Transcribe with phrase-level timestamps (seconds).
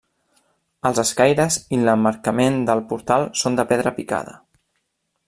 [0.89, 4.39] Els escaires i l'emmarcament del portal són de pedra picada.